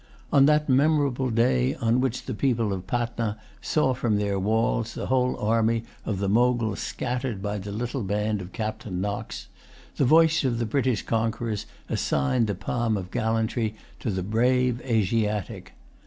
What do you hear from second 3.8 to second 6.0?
from their walls the whole army